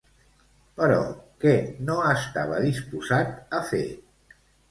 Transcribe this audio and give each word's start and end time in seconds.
Però 0.79 0.95
què 1.43 1.51
no 1.89 1.99
estava 2.13 2.63
disposat 2.65 3.55
a 3.59 3.63
fer? 3.73 3.85